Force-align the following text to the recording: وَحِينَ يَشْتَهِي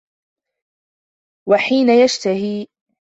وَحِينَ 1.49 1.89
يَشْتَهِي 1.89 2.67